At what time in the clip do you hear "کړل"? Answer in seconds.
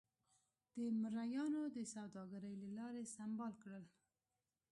3.63-3.85